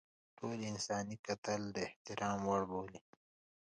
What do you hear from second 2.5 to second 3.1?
بولي.